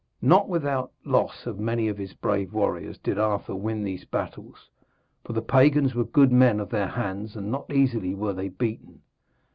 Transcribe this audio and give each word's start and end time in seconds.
Not 0.23 0.49
without 0.49 0.91
loss 1.05 1.45
of 1.45 1.59
many 1.59 1.87
of 1.87 1.99
his 1.99 2.15
brave 2.15 2.53
warriors 2.53 2.97
did 2.97 3.19
Arthur 3.19 3.53
win 3.55 3.83
these 3.83 4.03
battles, 4.03 4.67
for 5.23 5.33
the 5.33 5.43
pagans 5.43 5.93
were 5.93 6.05
good 6.05 6.31
men 6.31 6.59
of 6.59 6.69
their 6.71 6.87
hands 6.87 7.35
and 7.35 7.51
not 7.51 7.71
easily 7.71 8.15
were 8.15 8.33
they 8.33 8.49
beaten. 8.49 9.03